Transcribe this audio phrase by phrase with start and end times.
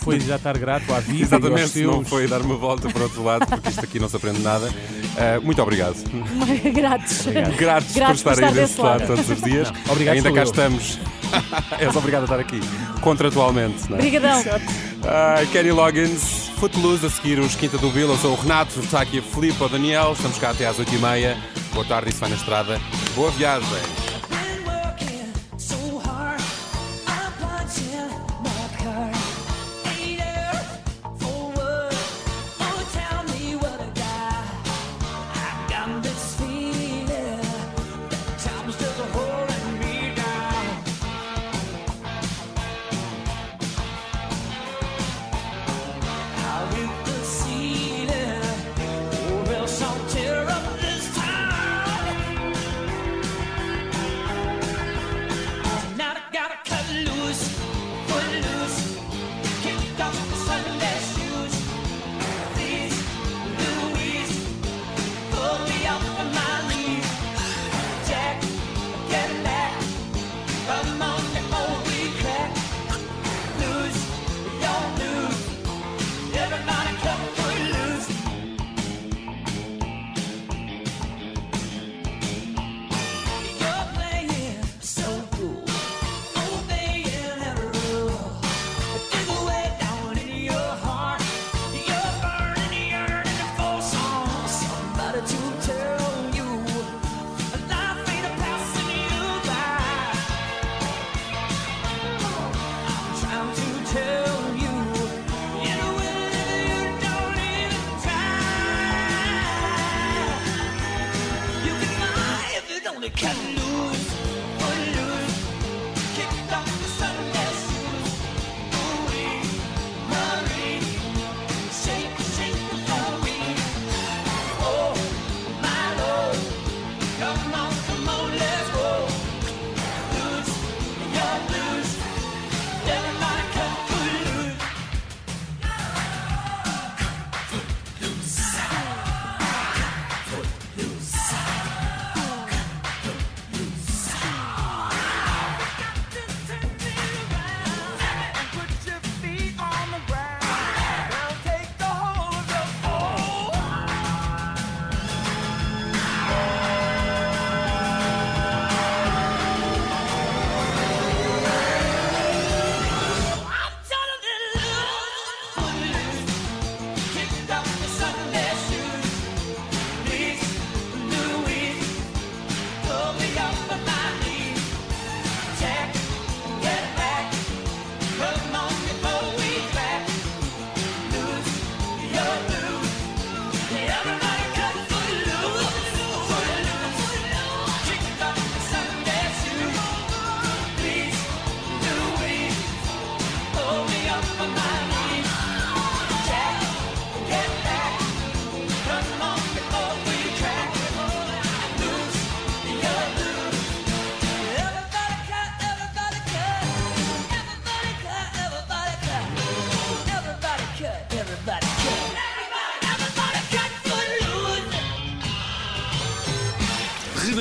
[0.00, 1.24] foi já estar grato à vida.
[1.24, 4.16] Exatamente, não foi dar uma volta para o outro lado, porque isto aqui não se
[4.16, 4.66] aprende nada.
[4.68, 5.96] Uh, muito obrigado.
[6.72, 7.26] Gratos.
[7.26, 7.56] Obrigado.
[7.56, 9.70] Gratos, Gratos por estar aí desse lado, lado todos os dias.
[9.70, 10.44] Não, obrigado Ainda cá eu.
[10.44, 10.98] estamos.
[11.78, 12.60] És obrigado a estar aqui,
[13.00, 13.90] contratualmente.
[13.90, 14.00] Não é?
[14.00, 14.40] Obrigadão.
[14.40, 18.08] Uh, Kenny Loggins, Footloose, a seguir os Quinta do Bill.
[18.08, 20.12] Eu sou o Renato, está aqui a Filipe, o Daniel.
[20.12, 21.36] Estamos cá até às 8h30.
[21.74, 22.80] Boa tarde, isso vai na estrada.
[23.14, 24.07] Boa viagem.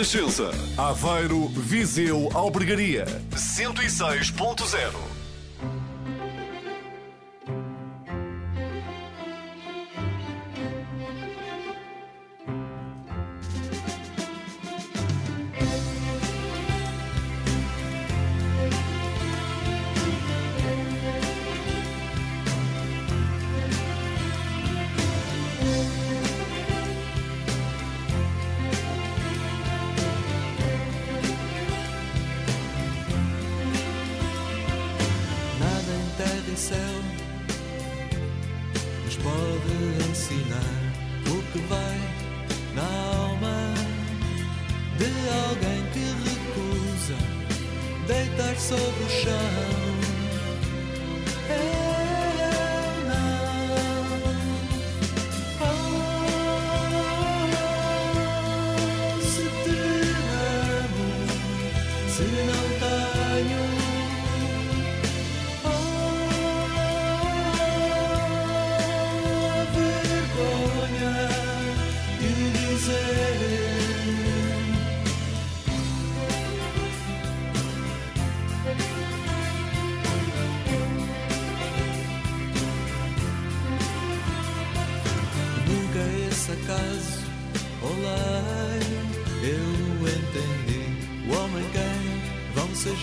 [0.08, 0.52] Renascença.
[0.78, 3.06] Aveiro, Viseu, Albergaria.
[3.36, 5.07] 106.0.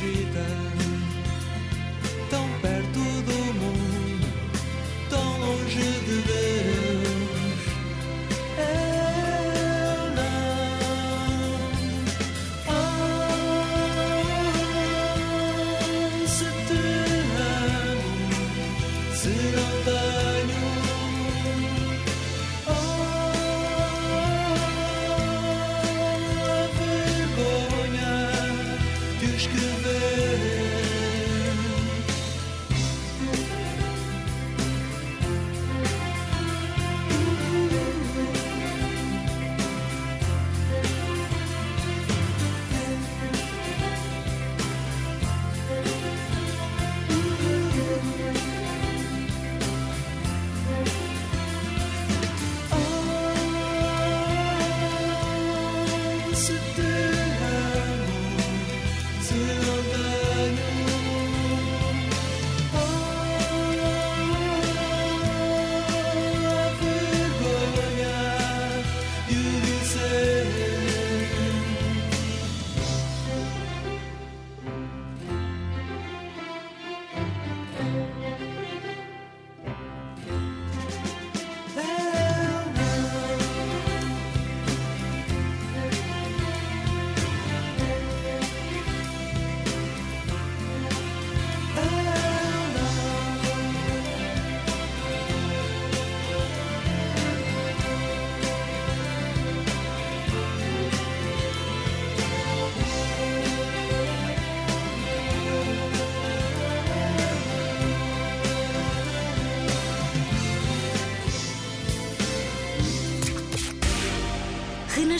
[0.04, 0.44] agita,
[0.76, 0.83] tão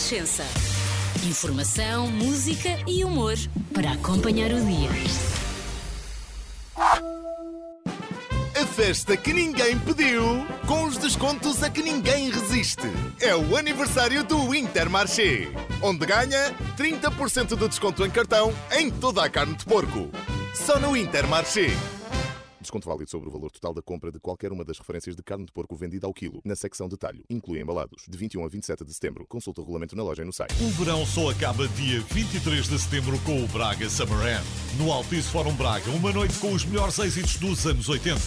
[0.05, 0.45] Renascença.
[1.27, 3.35] Informação, música e humor
[3.73, 4.91] para acompanhar o dia.
[8.55, 12.87] A festa que ninguém pediu, com os descontos a que ninguém resiste.
[13.19, 15.49] É o aniversário do Intermarché,
[15.81, 20.11] onde ganha 30% de desconto em cartão em toda a carne de porco.
[20.55, 21.71] Só no Intermarché.
[22.75, 25.45] Desconto válido sobre o valor total da compra de qualquer uma das referências de carne
[25.45, 27.25] de porco vendida ao quilo, na secção de talho.
[27.31, 28.05] Inclui embalados.
[28.09, 29.25] De 21 a 27 de setembro.
[29.29, 30.53] Consulta o regulamento na loja e no site.
[30.61, 34.45] O verão só acaba dia 23 de setembro com o Braga Summer End.
[34.77, 38.19] No Altice Fórum Braga, uma noite com os melhores êxitos dos anos 80.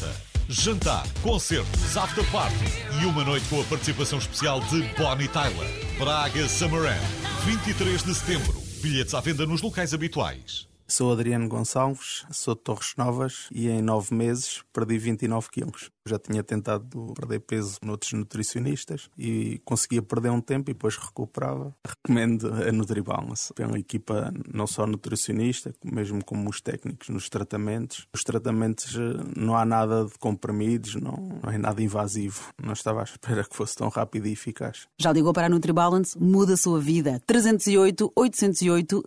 [0.48, 2.56] Jantar, concertos, after party
[3.02, 5.68] e uma noite com a participação especial de Bonnie Tyler.
[6.00, 8.62] Braga Summer End, 23 de setembro.
[8.82, 10.68] Bilhetes à venda nos locais habituais.
[10.90, 15.92] Sou Adriano Gonçalves, sou de Torres Novas e em nove meses perdi 29 quilos.
[16.08, 21.76] Já tinha tentado perder peso noutros nutricionistas e conseguia perder um tempo e depois recuperava.
[21.86, 23.52] Recomendo a NutriBalance.
[23.60, 28.08] É uma equipa não só nutricionista, mesmo como os técnicos nos tratamentos.
[28.14, 32.54] Os tratamentos eh, não há nada de comprimidos, não, não é nada invasivo.
[32.64, 34.88] Não estava à espera que fosse tão rápido e eficaz.
[34.98, 36.18] Já ligou para a NutriBalance?
[36.18, 37.22] Muda a sua vida.
[37.28, 39.04] 308 808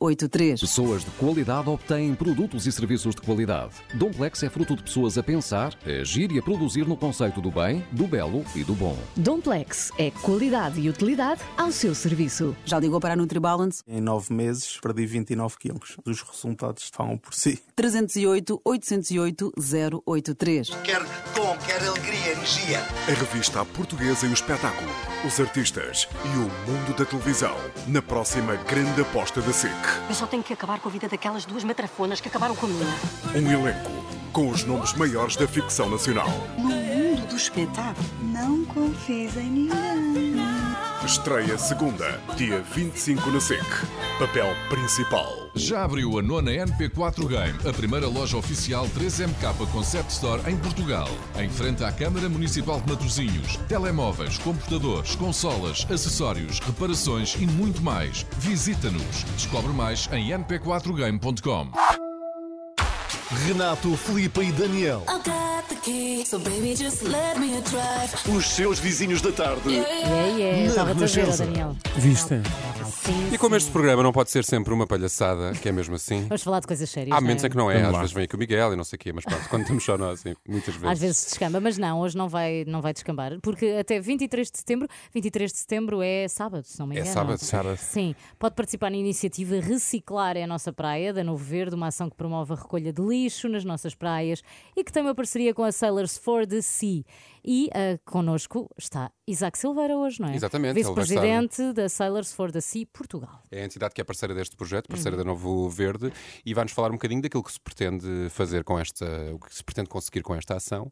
[0.00, 0.60] 083.
[0.60, 3.74] Pessoas de qualidade obtêm produtos e serviços de qualidade.
[3.92, 7.50] Domplex é fruto de pessoas a pensar, a agir e a produzir no conceito do
[7.50, 8.96] bem, do belo e do bom.
[9.14, 12.56] Domplex é qualidade e utilidade ao seu serviço.
[12.64, 13.82] Já ligou para a NutriBalance?
[13.86, 15.98] Em nove meses perdi 29 quilos.
[16.06, 17.62] Os resultados falam por si.
[17.76, 19.52] 308 808
[20.06, 20.70] 083.
[20.70, 21.04] Quer
[21.34, 22.78] tom, quer alegria, energia.
[23.06, 24.90] A revista Portuguesa e o Espetáculo,
[25.26, 27.54] os artistas e o mundo da televisão,
[27.86, 29.70] na próxima grande aposta da SIC.
[30.08, 32.68] Eu só tenho que acabar com a vida daquelas duas matrafonas que acabaram com a
[32.68, 32.86] minha.
[33.34, 33.90] Um elenco
[34.32, 36.28] com os nomes maiores da ficção nacional.
[36.56, 40.29] No mundo do espetáculo, não confies em ninguém.
[41.04, 43.64] Estreia segunda, dia 25 na SIC.
[44.18, 45.50] Papel principal.
[45.54, 51.08] Já abriu a nona NP4 Game, a primeira loja oficial 3MK Concept Store em Portugal.
[51.38, 53.56] Em frente à Câmara Municipal de Matosinhos.
[53.66, 58.26] Telemóveis, computadores, consolas, acessórios, reparações e muito mais.
[58.36, 59.24] Visita-nos.
[59.36, 61.70] Descobre mais em np4game.com.
[63.46, 65.02] Renato, Filipe e Daniel.
[68.36, 69.74] Os seus vizinhos da tarde.
[69.78, 71.36] É, é, Na estava a ver.
[71.38, 71.76] Daniel.
[71.96, 72.34] Viste?
[72.90, 73.56] Sim, E como sim.
[73.58, 76.22] este programa não pode ser sempre uma palhaçada, que é mesmo assim.
[76.28, 77.12] Vamos falar de coisas sérias.
[77.12, 77.46] Há não momentos é?
[77.46, 78.00] em que não é, Vamos às lá.
[78.00, 79.96] vezes vem aqui o Miguel e não sei o quê, mas pronto, quando estamos só
[79.96, 80.90] nós, assim, muitas vezes.
[80.90, 84.58] Às vezes descamba, mas não, hoje não vai, não vai descambar, porque até 23 de
[84.58, 87.14] setembro, 23 de setembro é sábado, se não me É engano.
[87.14, 87.76] sábado, sábado.
[87.78, 92.10] Sim, pode participar na iniciativa Reciclar é a nossa praia, da Novo Verde, uma ação
[92.10, 94.42] que promove a recolha de lixo nas nossas praias
[94.76, 97.04] e que tem uma parceria com a Sailors for the Sea.
[97.44, 100.34] E ah, connosco está Isaac Silveira hoje, não é?
[100.34, 103.42] Exatamente, Vice-presidente da Sailors for the Sea Portugal.
[103.50, 105.22] É a entidade que é parceira deste projeto, parceira Uhum.
[105.24, 106.12] da Novo Verde,
[106.44, 109.62] e vai-nos falar um bocadinho daquilo que se pretende fazer com esta, o que se
[109.64, 110.90] pretende conseguir com esta ação.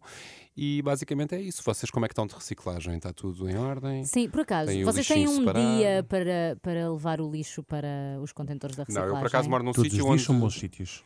[0.56, 1.62] E basicamente é isso.
[1.64, 2.96] Vocês como é que estão de reciclagem?
[2.96, 4.04] Está tudo em ordem?
[4.04, 5.64] Sim, por acaso, Tem vocês têm um separado?
[5.76, 9.14] dia para, para levar o lixo para os contentores da Não, reciclagem?
[9.14, 10.24] eu por acaso moro num Todos os sítio dias onde.
[10.24, 11.04] são bons sítios.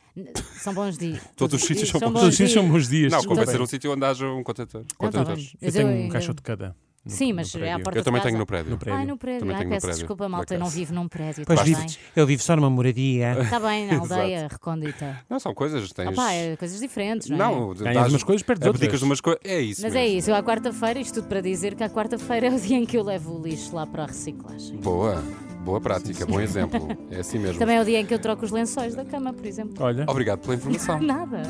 [0.59, 1.21] São bons dias.
[1.37, 3.11] Todos os sítios são bons Todos os sítios são bons dias.
[3.11, 4.83] Não, ser um sítio onde haja um contentor.
[4.85, 6.75] tá Eu tenho eu- um eu- caixote de cada.
[7.05, 8.29] no- Sim, mas é à porta Eu também casa.
[8.29, 8.71] tenho no prédio.
[8.71, 8.99] No prédio.
[8.99, 9.39] Ai, no prédio.
[9.41, 11.43] Também Ai, tenho no peço prédio, desculpa, malta, eu não vivo num prédio.
[11.45, 11.95] Pois tá vive, bem?
[12.15, 13.41] ele vive só numa moradia.
[13.41, 15.19] Está bem, na aldeia recôndita.
[15.29, 15.91] Não, são coisas.
[15.91, 16.07] Tens...
[16.07, 17.39] Ah, pá, é coisas diferentes, não é?
[17.39, 18.99] Não, dás- umas coisas, perdes abdicas outras.
[19.01, 19.41] de umas coisas.
[19.43, 19.81] É isso.
[19.81, 20.17] Mas é mesmo.
[20.17, 22.85] isso, eu à quarta-feira, isto tudo para dizer que à quarta-feira é o dia em
[22.85, 24.77] que eu levo o lixo lá para a reciclagem.
[24.77, 25.21] Boa,
[25.65, 26.87] boa prática, bom exemplo.
[27.11, 27.59] É assim mesmo.
[27.59, 29.73] Também é o dia em que eu troco os lençóis da cama, por exemplo.
[29.83, 31.01] Olha, Obrigado pela informação.
[31.01, 31.41] Nada.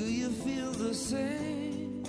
[0.00, 2.02] Do you feel the same?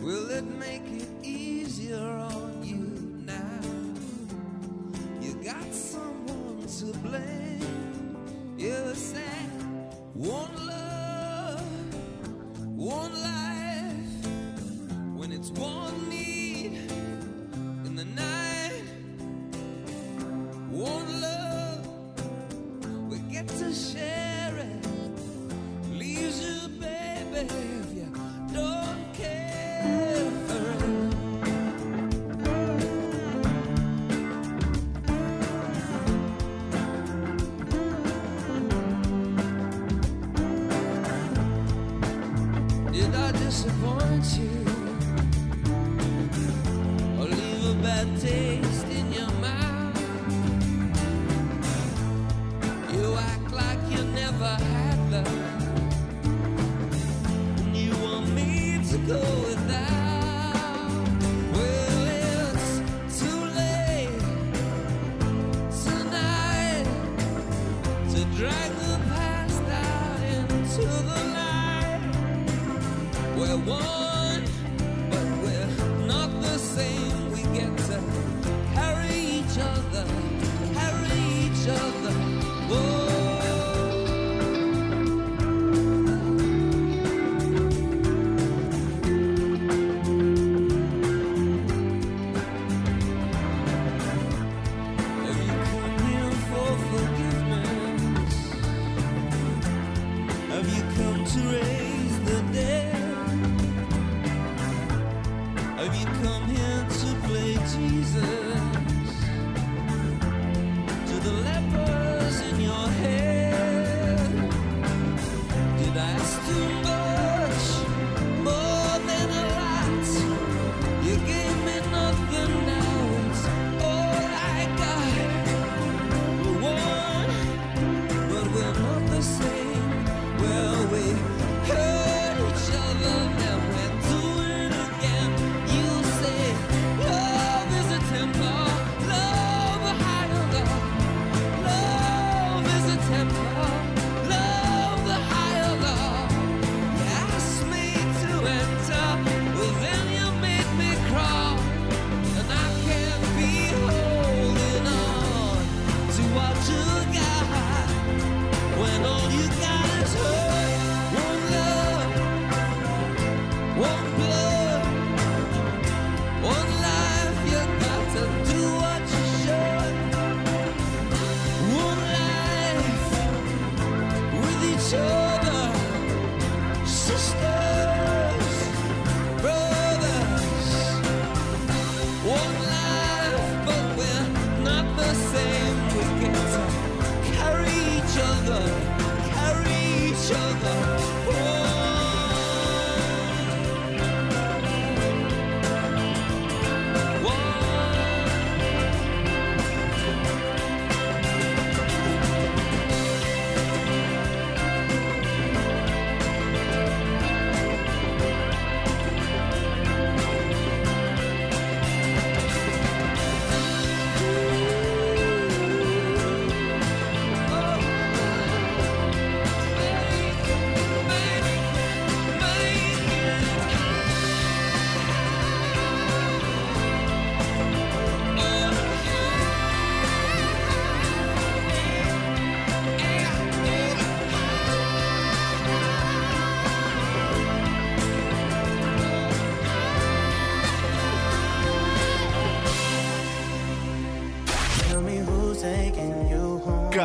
[0.00, 2.84] Will it make it easier on you
[3.34, 3.60] now?
[5.20, 8.16] You got someone to blame.
[8.56, 9.36] You say
[10.14, 10.55] one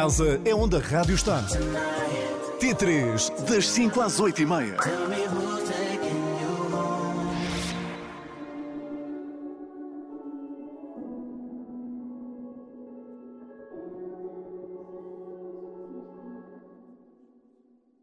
[0.02, 1.44] casa é onde a rádio está.
[2.60, 4.78] T3, das 5 às 8 e meia.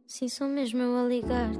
[0.06, 1.58] Sim, sou mesmo eu a ligar-te.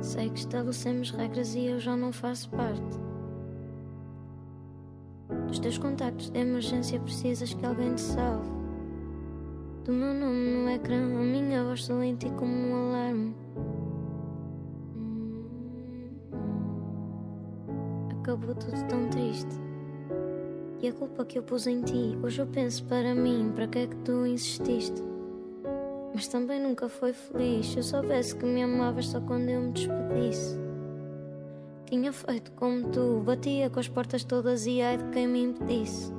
[0.00, 3.07] Sei que estabelecemos regras e eu já não faço parte.
[5.48, 8.50] Dos teus contactos de emergência precisas que alguém te salve.
[9.84, 13.34] Do meu nome no ecrã, a minha voz soa em ti como um alarme.
[18.20, 19.56] Acabou tudo tão triste.
[20.82, 23.78] E a culpa que eu pus em ti, hoje eu penso para mim, para que
[23.78, 25.02] é que tu insististe?
[26.14, 27.68] Mas também nunca foi feliz.
[27.68, 30.67] Se eu soubesse que me amavas só quando eu me despedisse.
[31.88, 36.12] Tinha feito como tu, batia com as portas todas e ai de quem me impedisse.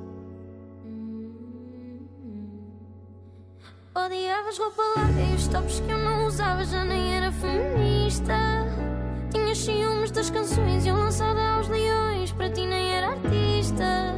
[3.94, 8.34] Odiavas roupa larga e os tops que eu não usava já nem era feminista.
[9.30, 14.16] Tinhas ciúmes das canções e eu lançada aos leões, para ti nem era artista.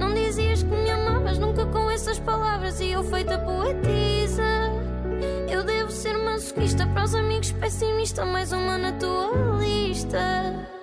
[0.00, 4.53] Não dizias que me amavas nunca com essas palavras e eu feita poetisa.
[6.34, 10.73] Masoquista para os amigos pessimista, mais uma na tua lista.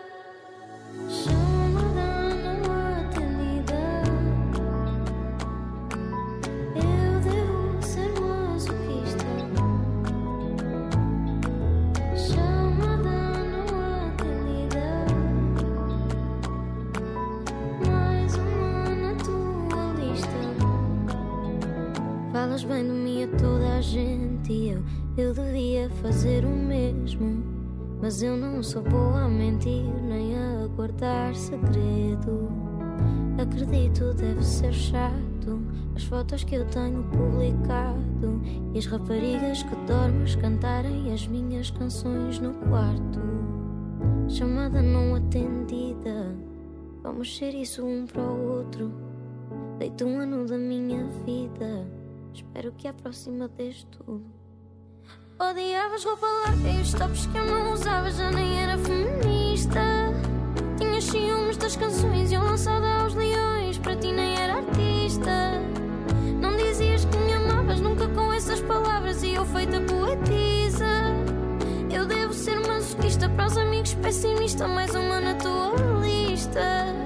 [30.91, 32.49] Guardar segredo.
[33.41, 35.61] Acredito, deve ser chato.
[35.95, 38.41] As fotos que eu tenho publicado
[38.73, 43.19] e as raparigas que dormes cantarem as minhas canções no quarto.
[44.27, 46.35] Chamada não atendida.
[47.03, 48.91] Vamos ser isso um para o outro.
[49.79, 51.87] Deito um ano da minha vida.
[52.33, 54.23] Espero que à próxima dês tudo.
[55.39, 59.81] Odiavas roupa larga e os tops que eu não usava já nem era feminista.
[61.01, 65.59] Tinhas ciúmes das canções e eu lançada aos leões, para ti nem era artista.
[66.39, 70.85] Não dizias que me amavas nunca com essas palavras e eu feita poetisa.
[71.89, 77.00] Eu devo ser masoquista para os amigos pessimista, mais uma na tua lista.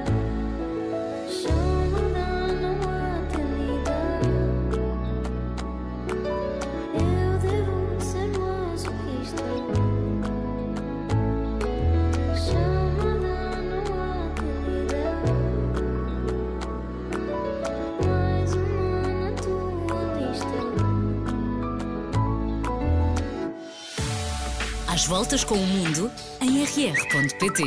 [25.07, 27.63] Voltas com o mundo em rr.pt.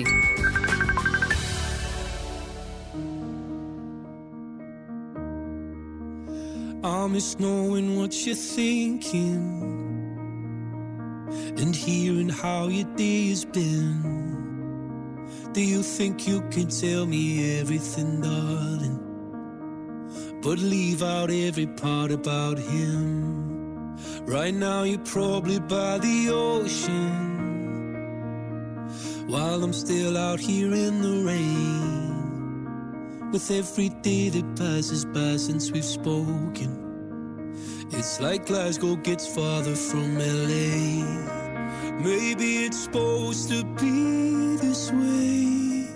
[6.82, 9.68] I miss knowing what you're thinking
[11.58, 14.02] and hearing how your day has been.
[15.52, 18.98] Do you think you can tell me everything, darling?
[20.42, 23.57] But leave out every part about him.
[24.28, 27.08] Right now, you're probably by the ocean
[29.26, 33.30] while I'm still out here in the rain.
[33.32, 37.54] With every day that passes by since we've spoken,
[37.90, 41.06] it's like Glasgow gets farther from LA.
[41.98, 45.88] Maybe it's supposed to be this way.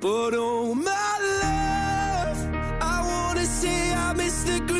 [0.00, 2.36] But oh my love,
[2.82, 4.79] I wanna say I miss the green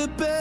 [0.00, 0.39] the best.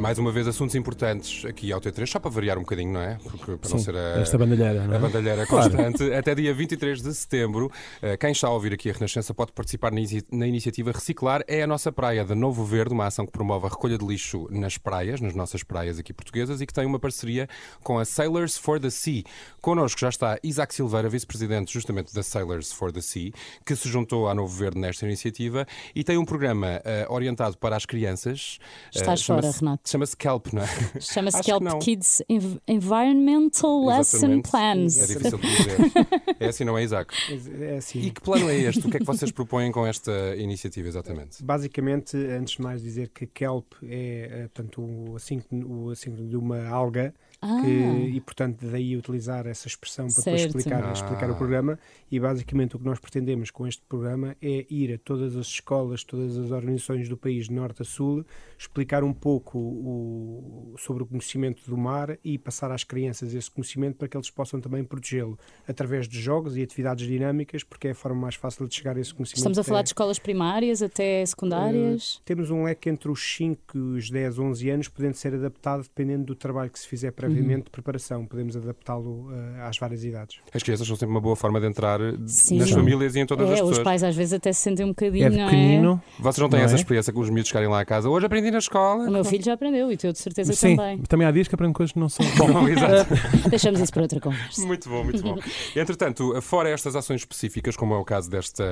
[0.00, 3.18] Mais uma vez, assuntos importantes aqui ao T3, só para variar um bocadinho, não é?
[3.22, 4.96] Porque para não Sim, ser a, esta bandalheira, não é?
[4.96, 5.70] a bandalheira Claro.
[5.70, 6.12] constante.
[6.14, 9.92] Até dia 23 de setembro, eh, quem está a ouvir aqui a Renascença pode participar
[9.92, 13.32] na inici- na iniciativa Reciclar é a nossa praia de Novo Verde, uma ação que
[13.32, 16.86] promove a recolha de lixo nas praias, nas nossas praias aqui portuguesas e que tem
[16.86, 17.46] uma parceria
[17.82, 19.22] com a Sailors for the Sea.
[19.60, 23.32] Connosco já está Isaac Silveira, vice-presidente justamente da Sailors for the Sea,
[23.66, 27.76] que se juntou à Novo Verde nesta iniciativa e tem um programa eh, orientado para
[27.76, 28.58] as crianças.
[28.94, 29.89] Estás Eh, fora, Renato.
[29.90, 31.00] Chama-se Kelp, não é?
[31.00, 31.62] Chama-se Kelp.
[31.80, 34.40] Kids Env- Environmental Lesson.
[34.42, 34.98] Plans.
[34.98, 35.78] É difícil de dizer.
[36.40, 37.12] É assim, não é, Isaac?
[37.60, 38.00] É assim.
[38.00, 38.86] E que plano é este?
[38.86, 41.42] O que é que vocês propõem com esta iniciativa, exatamente?
[41.44, 46.66] Basicamente, antes de mais dizer que kelp é eh, portanto, o o assíncrono de uma
[46.68, 47.62] alga Ah.
[47.64, 50.58] que, e, portanto, daí utilizar essa expressão para depois Certo.
[50.58, 51.32] explicar, explicar Ah.
[51.32, 51.78] o programa.
[52.10, 56.04] E, basicamente, o que nós pretendemos com este programa é ir a todas as escolas,
[56.04, 58.24] todas as organizações do país, de norte a sul,
[58.58, 63.96] explicar um pouco o- sobre o conhecimento do mar e passar às crianças esse conhecimento
[63.96, 67.94] para que eles possam também protegê-lo através de jogos e atividades dinâmicas, porque é a
[67.94, 69.38] forma mais fácil de chegar a esse conhecimento.
[69.38, 72.16] Estamos a falar É- de escolas primárias até secundárias.
[72.16, 75.82] Uh, temos um leque entre os 5 e os 10, 11 anos, podendo ser adaptado
[75.82, 78.26] dependendo do trabalho que se fizer previamente de preparação.
[78.26, 80.38] Podemos adaptá-lo uh, às várias idades.
[80.52, 82.58] As crianças são sempre uma boa forma de entrar Sim.
[82.58, 83.78] nas famílias e em todas é, as pessoas.
[83.78, 85.26] os pais às vezes até se sentem um bocadinho.
[85.26, 86.02] É de não pequenino.
[86.18, 86.78] Vocês não têm Não essa é?
[86.78, 88.08] experiência com os miúdos chegarem lá a casa?
[88.08, 89.08] Hoje aprendi na escola.
[89.08, 90.98] O meu filho já aprendeu e tu de certeza Sim, também.
[91.02, 92.24] também há dias que aprendo coisas que não são.
[92.36, 93.14] Bom, exato.
[93.50, 94.66] Deixamos isso para outra conversa.
[94.66, 95.36] Muito bom, muito bom.
[95.76, 98.64] Entretanto, fora estas ações específicas, como é o caso desta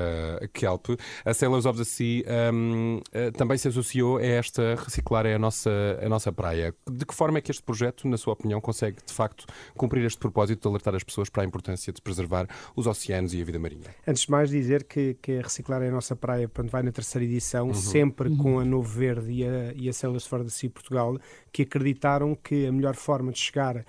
[0.53, 0.87] Kelp,
[1.25, 5.39] a Sailors of the Sea hum, eh, também se associou a esta reciclar é a
[5.39, 5.69] nossa,
[6.01, 6.73] a nossa praia.
[6.89, 10.17] De que forma é que este projeto, na sua opinião, consegue de facto cumprir este
[10.17, 13.59] propósito de alertar as pessoas para a importância de preservar os oceanos e a vida
[13.59, 13.83] marinha?
[14.07, 16.91] Antes de mais dizer que, que a Reciclar é a nossa praia, pronto, vai na
[16.91, 17.73] terceira edição, Uhum.
[17.75, 21.19] sempre com a Novo Verde e a, e a Sailors for the Sea Portugal,
[21.51, 23.85] que acreditaram que a melhor forma de chegar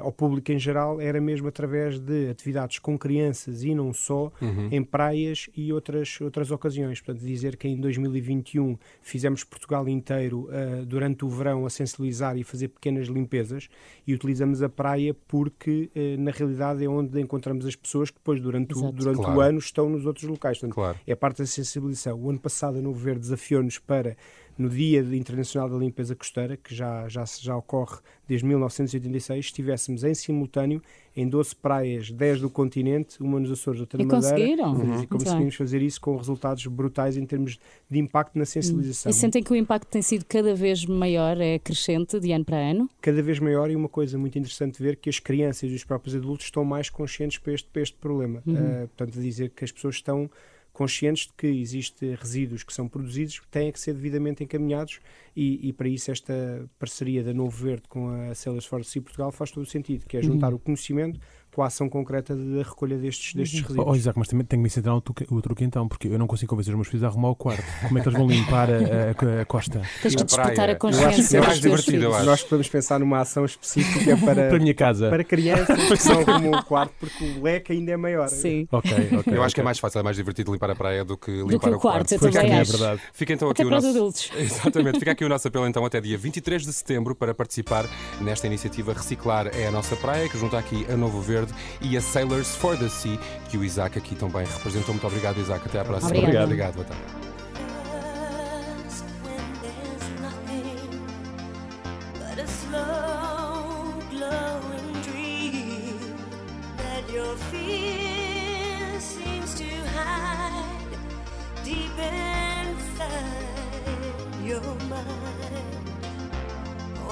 [0.00, 4.68] ao público em geral era mesmo através de atividades com crianças e não só, Uhum.
[4.70, 7.00] em praias e outras, outras ocasiões.
[7.00, 12.44] Portanto, dizer que em 2021 fizemos Portugal inteiro eh, durante o verão a sensibilizar e
[12.44, 13.68] fazer pequenas limpezas
[14.06, 18.40] e utilizamos a praia porque, eh, na realidade, é onde encontramos as pessoas que depois,
[18.40, 19.38] durante, o, durante Claro.
[19.38, 20.58] o ano, estão nos outros locais.
[20.58, 20.98] Portanto, Claro.
[21.06, 22.18] é parte da sensibilização.
[22.20, 24.16] O ano passado, a Novo Verde desafiou-nos para,
[24.56, 30.14] no Dia Internacional da Limpeza Costeira, que já, já, já ocorre desde 1986, estivéssemos em
[30.14, 30.80] simultâneo
[31.16, 34.36] em 12 praias, 10 do continente, uma nos Açores, outra E na Madeira.
[34.36, 34.74] conseguiram?
[34.74, 35.06] E Uhum.
[35.06, 39.10] conseguimos Muito fazer isso com resultados brutais em termos de impacto na sensibilização.
[39.10, 42.56] E sentem que o impacto tem sido cada vez maior, é crescente de ano para
[42.56, 42.90] ano?
[43.00, 46.16] cada vez maior e uma coisa muito interessante ver que as crianças e os próprios
[46.16, 48.42] adultos estão mais conscientes para este, para este problema.
[48.46, 48.54] Uhum.
[48.54, 50.28] Uh, portanto, dizer que as pessoas estão
[50.74, 54.98] conscientes de que existem resíduos que são produzidos que têm que ser devidamente encaminhados
[55.34, 59.00] e, e para isso esta parceria da Novo Verde com a Sailors for the Sea
[59.00, 60.56] Portugal faz todo o sentido, que é juntar Uhum.
[60.56, 61.18] o conhecimento
[61.54, 63.86] com a ação concreta da recolha destes, destes resíduos.
[63.86, 66.08] Oh, oh, Isaac, mas também tenho que me ensinar o truque, o truque então, porque
[66.08, 67.62] eu não consigo convencer os meus filhos a arrumar o quarto.
[67.86, 69.80] Como é que eles vão limpar a, a- a costa?
[70.02, 72.24] Tens que disputar a Eu consciência acho que é mais divertido, eu.
[72.24, 75.08] Nós podemos pensar numa ação específica para, Para a minha casa.
[75.10, 78.28] para crianças que não arrumam o quarto, porque o leque ainda é maior.
[78.28, 78.66] Sim.
[78.72, 79.32] Ok, ok.
[79.36, 81.70] Eu acho que é mais fácil, é mais divertido limpar a praia do que limpar
[81.70, 83.00] que o quarto, eu Fica aqui- É verdade.
[83.12, 83.86] Fica então Até aqui o nosso.
[83.88, 84.30] adultos.
[84.36, 87.84] Exatamente, fica aqui o nosso apelo então até dia 23 de setembro para participar
[88.20, 91.43] nesta iniciativa Reciclar é a Nossa Praia, que junta aqui a Novo Verde
[91.80, 94.94] e a Sailors for the Sea, que o Isaac aqui também representou.
[94.94, 95.66] Muito obrigado, Isaac.
[95.66, 96.16] Até à próxima.
[96.16, 96.44] Obrigada.
[96.44, 97.24] Obrigado, boa tarde.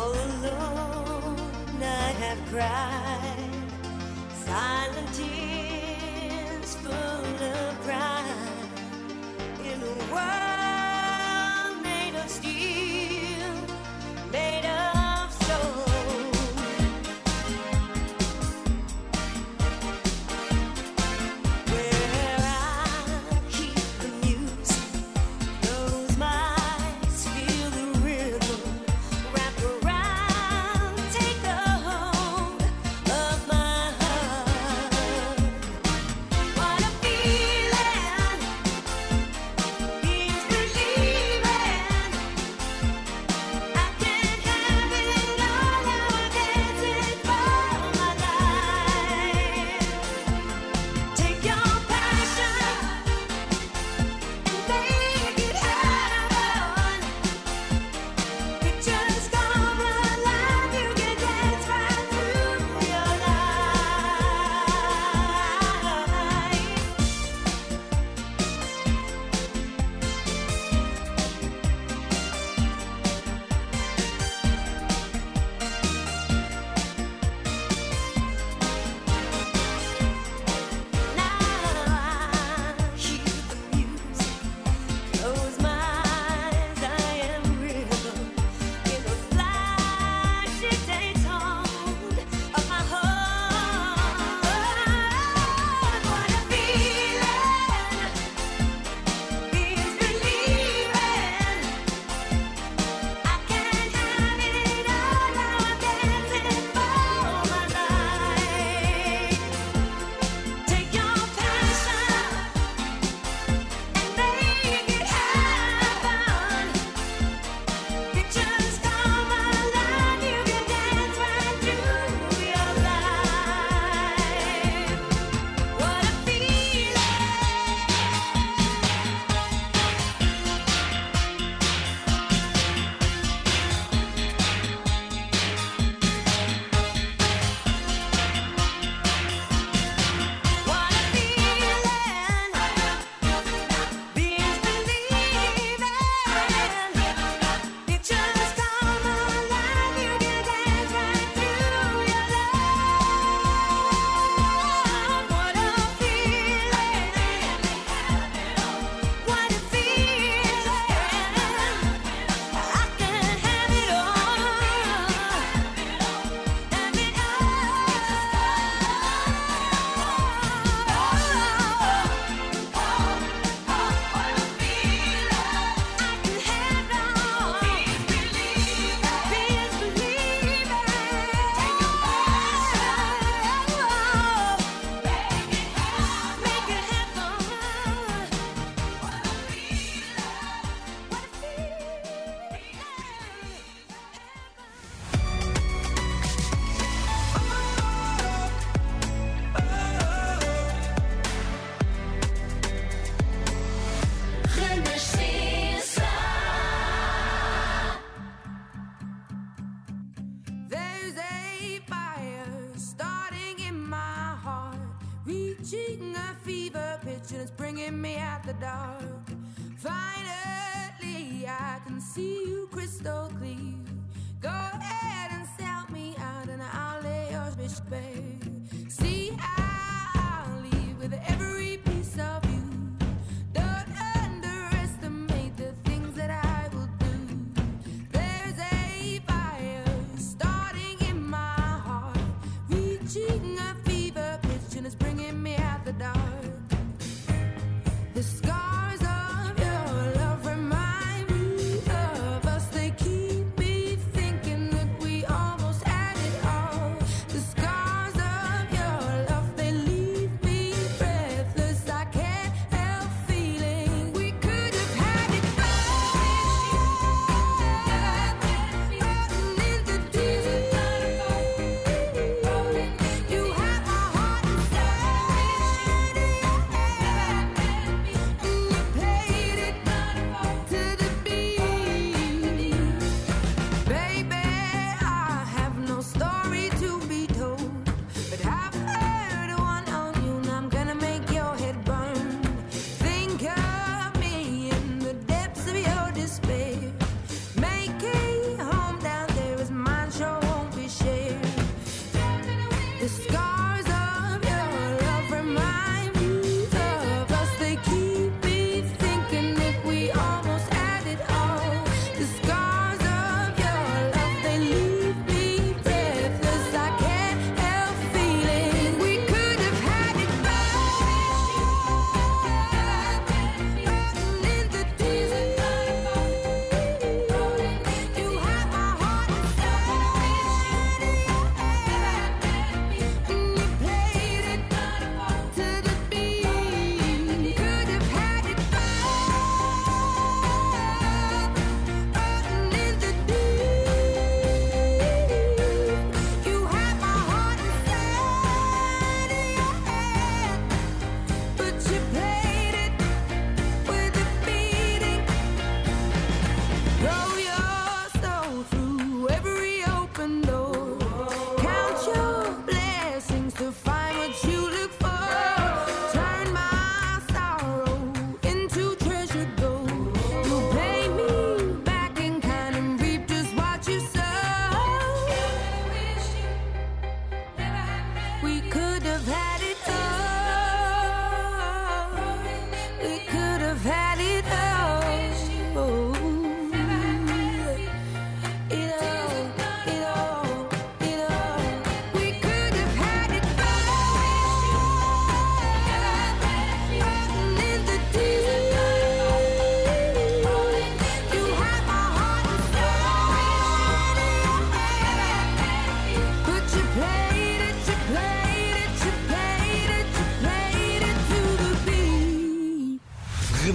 [0.02, 3.51] All alone, I have cried
[4.52, 8.68] silent tears full of pride
[9.64, 10.51] in a world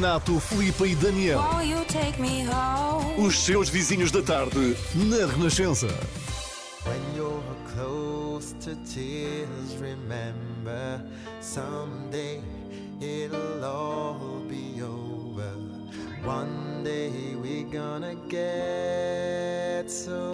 [0.07, 1.41] Renato, Filipe e Daniel.
[1.41, 3.21] Won't you take me home?
[3.21, 5.87] Os seus vizinhos da tarde, na Renascença.
[6.85, 7.43] When you're
[7.75, 11.03] close to tears, remember
[11.41, 12.41] someday
[13.01, 15.51] it'll all be over.
[16.23, 20.31] One day we're gonna get so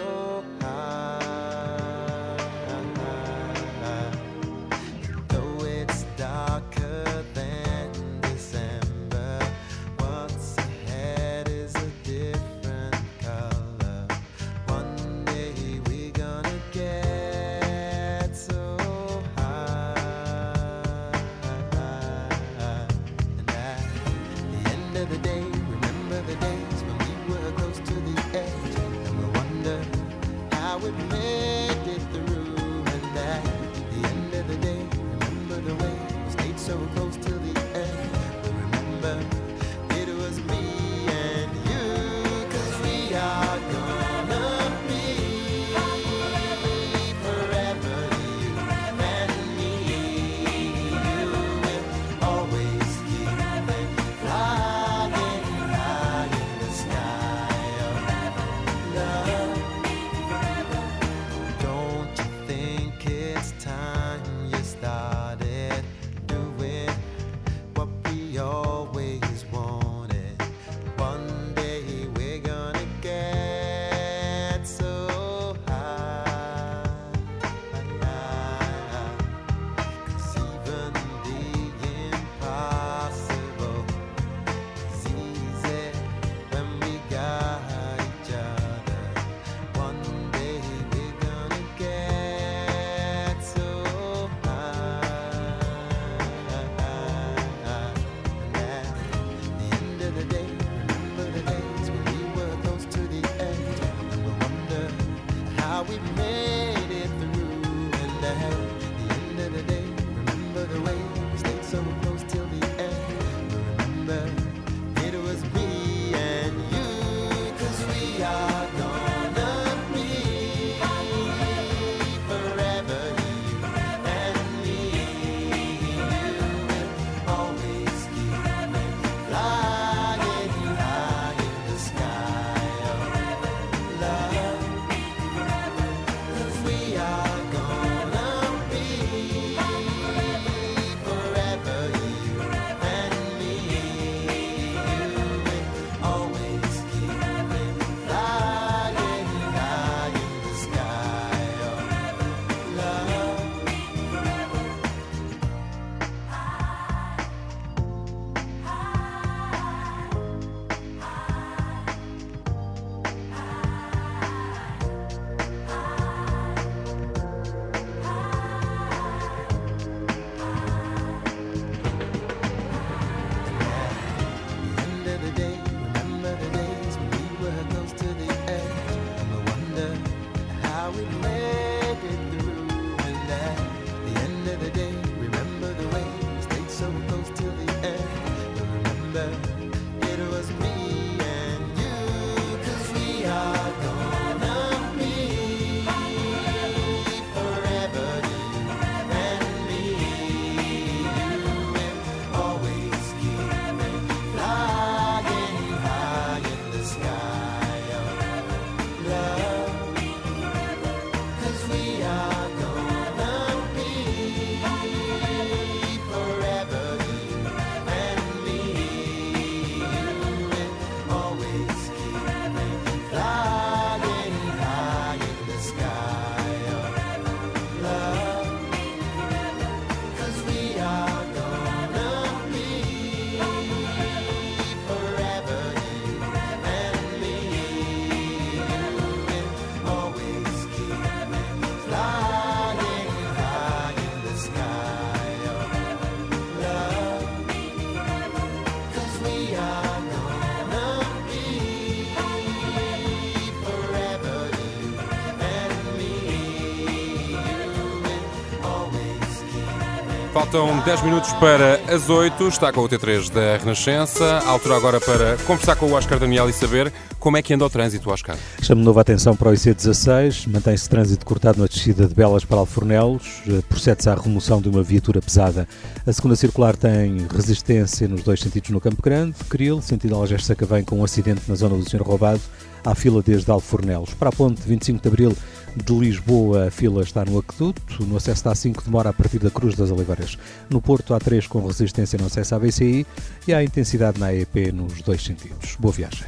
[260.54, 262.46] Faltam 10 minutos para as 8.
[262.46, 264.38] Está com o T3 da Renascença.
[264.46, 267.64] A altura agora para conversar com o Oscar Daniel e saber como é que anda
[267.64, 268.36] o trânsito, Oscar.
[268.62, 270.46] Chamo de novo a atenção para o IC16.
[270.46, 273.42] Mantém-se trânsito cortado na descida de Belas para Alfornelos.
[273.48, 275.66] Eh, Procede-se à remoção de uma viatura pesada.
[276.06, 279.34] A segunda circular tem resistência nos dois sentidos no Campo Grande.
[279.48, 282.40] Cril, sentido Algés Sacavém, com um acidente na zona do Senhor Roubado.
[282.84, 284.14] Há fila desde Alfornelos.
[284.14, 285.36] Para a ponte 25 de Abril
[285.76, 288.04] de Lisboa, a fila está no Aqueduto.
[288.04, 290.38] No acesso da A5 demora a partir da Cruz das Oliveiras.
[290.70, 293.06] No Porto, há 3 com resistência no acesso à BCI
[293.46, 295.76] e há intensidade na AEP nos dois sentidos.
[295.78, 296.26] Boa viagem.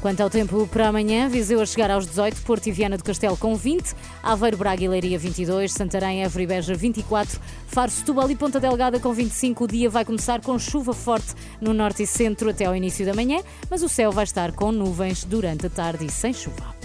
[0.00, 3.36] Quanto ao tempo para amanhã, Viseu a chegar aos 18, Porto e Viana do Castelo
[3.36, 8.36] com 20, Aveiro, Braga e Leiria 22, Santarém, Évora e Beja 24, Faro, Setúbal e
[8.36, 9.64] Ponta Delgada com 25.
[9.64, 13.12] O dia vai começar com chuva forte no norte e centro até ao início da
[13.12, 16.77] manhã, mas o céu vai estar com nuvens durante a tarde e sem chuva.